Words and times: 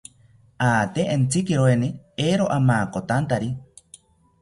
Ate 0.67 1.05
entzikiroeni, 1.17 1.91
eero 2.27 2.51
amakotantari 2.59 3.55